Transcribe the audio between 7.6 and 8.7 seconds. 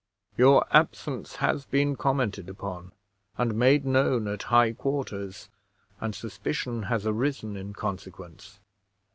consequence.